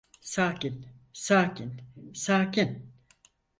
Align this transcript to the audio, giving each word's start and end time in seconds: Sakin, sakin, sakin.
Sakin, 0.21 0.75
sakin, 1.13 1.71
sakin. 2.13 2.69